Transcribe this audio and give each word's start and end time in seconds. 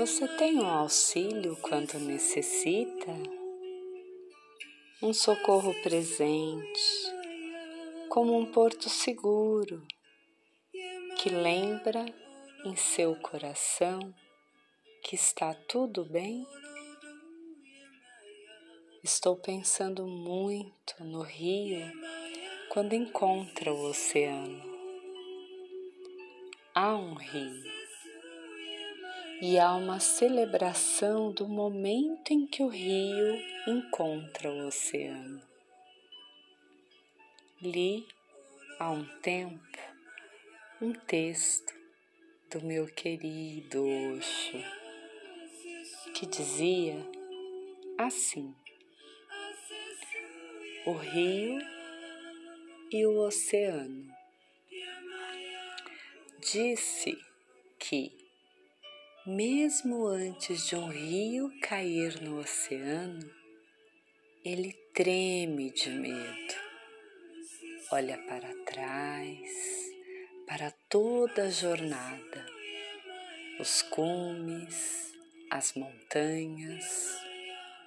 Você 0.00 0.26
tem 0.38 0.58
um 0.58 0.66
auxílio 0.66 1.56
quando 1.56 1.98
necessita? 1.98 3.12
Um 5.02 5.12
socorro 5.12 5.74
presente, 5.82 6.80
como 8.10 8.36
um 8.36 8.44
porto 8.44 8.88
seguro 8.88 9.86
que 11.16 11.28
lembra 11.28 12.04
em 12.64 12.74
seu 12.74 13.14
coração 13.14 14.12
que 15.04 15.14
está 15.14 15.54
tudo 15.54 16.04
bem? 16.04 16.44
Estou 19.04 19.36
pensando 19.36 20.08
muito 20.08 21.04
no 21.04 21.22
rio 21.22 21.86
quando 22.68 22.94
encontra 22.94 23.72
o 23.72 23.88
oceano. 23.88 24.60
Há 26.74 26.96
um 26.96 27.14
rio 27.14 27.62
e 29.40 29.56
há 29.56 29.72
uma 29.76 30.00
celebração 30.00 31.30
do 31.30 31.46
momento 31.46 32.32
em 32.32 32.44
que 32.44 32.60
o 32.60 32.68
rio 32.68 33.40
encontra 33.68 34.50
o 34.50 34.66
oceano. 34.66 35.49
Li 37.62 38.08
há 38.78 38.90
um 38.90 39.04
tempo 39.20 39.78
um 40.80 40.94
texto 40.94 41.74
do 42.50 42.64
meu 42.64 42.86
querido 42.86 43.84
Osho 44.16 44.64
que 46.14 46.24
dizia 46.24 46.96
assim: 47.98 48.54
o 50.86 50.92
rio 50.92 51.58
e 52.90 53.04
o 53.04 53.18
oceano. 53.26 54.10
Disse 56.38 57.18
que 57.78 58.10
mesmo 59.26 60.06
antes 60.06 60.66
de 60.66 60.76
um 60.76 60.88
rio 60.88 61.52
cair 61.60 62.22
no 62.22 62.40
oceano, 62.40 63.30
ele 64.42 64.72
treme 64.94 65.70
de 65.72 65.90
medo. 65.90 66.49
Olha 67.92 68.16
para 68.18 68.54
trás, 68.66 69.50
para 70.46 70.70
toda 70.88 71.46
a 71.46 71.50
jornada, 71.50 72.46
os 73.58 73.82
cumes, 73.82 75.12
as 75.50 75.74
montanhas, 75.74 77.20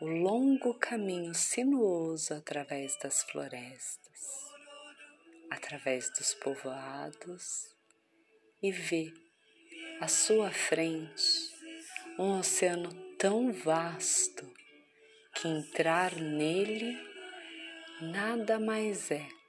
o 0.00 0.06
longo 0.06 0.74
caminho 0.74 1.32
sinuoso 1.32 2.34
através 2.34 2.98
das 2.98 3.22
florestas, 3.22 4.50
através 5.48 6.10
dos 6.10 6.34
povoados 6.34 7.72
e 8.60 8.72
vê 8.72 9.14
à 10.00 10.08
sua 10.08 10.50
frente 10.50 11.54
um 12.18 12.40
oceano 12.40 12.92
tão 13.16 13.52
vasto 13.52 14.52
que 15.36 15.46
entrar 15.46 16.16
nele 16.16 16.98
nada 18.00 18.58
mais 18.58 19.12
é 19.12 19.43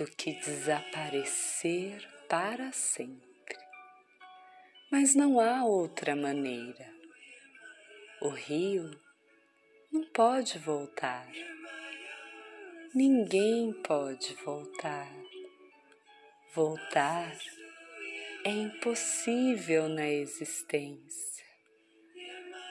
do 0.00 0.06
que 0.06 0.32
desaparecer 0.32 2.08
para 2.26 2.72
sempre. 2.72 3.58
Mas 4.90 5.14
não 5.14 5.38
há 5.38 5.62
outra 5.62 6.16
maneira. 6.16 6.90
O 8.22 8.30
rio 8.30 8.98
não 9.92 10.02
pode 10.06 10.58
voltar. 10.58 11.30
Ninguém 12.94 13.74
pode 13.82 14.32
voltar. 14.36 15.12
Voltar 16.54 17.36
é 18.42 18.50
impossível 18.50 19.86
na 19.86 20.08
existência. 20.08 21.44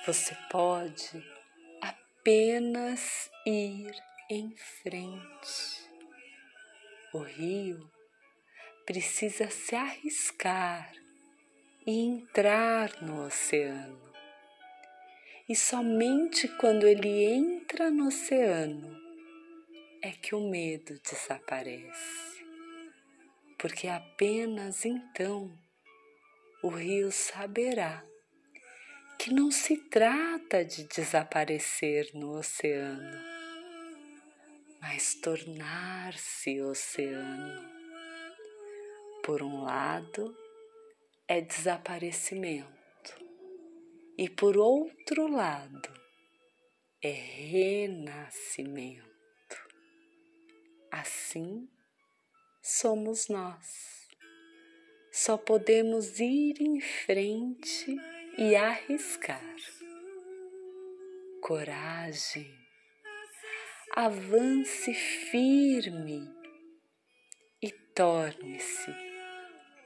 Você 0.03 0.35
pode 0.49 1.23
apenas 1.79 3.29
ir 3.45 3.93
em 4.31 4.49
frente. 4.81 5.88
O 7.13 7.19
rio 7.19 7.89
precisa 8.85 9.49
se 9.49 9.75
arriscar 9.75 10.91
e 11.85 11.99
entrar 11.99 13.01
no 13.01 13.25
oceano. 13.25 13.99
E 15.47 15.55
somente 15.55 16.47
quando 16.57 16.87
ele 16.87 17.23
entra 17.23 17.89
no 17.89 18.07
oceano 18.07 18.97
é 20.01 20.11
que 20.11 20.35
o 20.35 20.49
medo 20.49 20.99
desaparece 21.03 22.29
porque 23.59 23.89
apenas 23.89 24.85
então 24.85 25.51
o 26.63 26.69
rio 26.69 27.11
saberá 27.11 28.03
que 29.19 29.33
não 29.33 29.51
se 29.51 29.75
trata 29.75 30.63
de 30.63 30.85
desaparecer 30.85 32.09
no 32.13 32.37
oceano, 32.37 33.21
mas 34.81 35.15
tornar-se 35.15 36.61
oceano. 36.61 37.69
Por 39.23 39.41
um 39.43 39.63
lado, 39.63 40.35
é 41.27 41.41
desaparecimento, 41.41 42.69
e 44.17 44.29
por 44.29 44.57
outro 44.57 45.27
lado, 45.27 45.93
é 47.01 47.11
renascimento. 47.11 49.07
Assim, 50.91 51.69
somos 52.61 53.27
nós. 53.27 54.07
Só 55.11 55.37
podemos 55.37 56.19
ir 56.19 56.61
em 56.61 56.81
frente 56.81 57.95
e 58.37 58.55
arriscar. 58.55 59.55
Coragem, 61.41 62.51
avance 63.95 64.93
firme 64.93 66.27
e 67.61 67.71
torne-se 67.93 68.93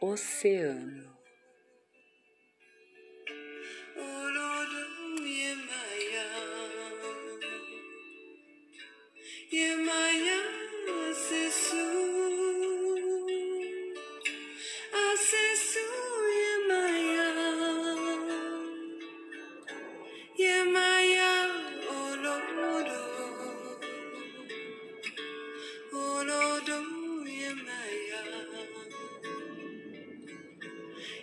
oceano. 0.02 1.13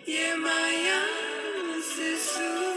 Yemaya 0.07 1.01
Sisu. 1.77 2.70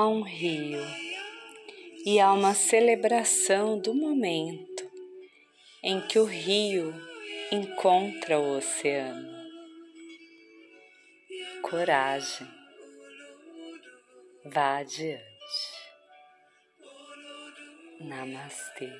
Há 0.00 0.08
um 0.08 0.22
rio 0.22 0.80
e 2.06 2.18
há 2.18 2.32
uma 2.32 2.54
celebração 2.54 3.78
do 3.78 3.92
momento 3.92 4.90
em 5.82 6.00
que 6.00 6.18
o 6.18 6.24
rio 6.24 6.94
encontra 7.52 8.38
o 8.38 8.56
oceano. 8.56 9.28
coragem. 11.60 12.48
Vá 14.46 14.78
adiante. 14.78 15.20
Namastê. 18.00 18.90